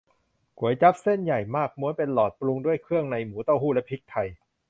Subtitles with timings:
[0.59, 4.27] ก๋วยจั๊บ เส้นใหญ่มากม้วนเป็นหลอด ปรุงด้วยเครื่องในหมู เต้าหู้ และพริกไทย